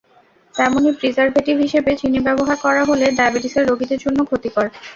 [0.55, 4.65] তেমনি প্রিজারভেটিভ হিসেবে চিনি ব্যবহার করা হলে ডায়াবেটিসের রোগীদের জন্য ক্ষতিকর।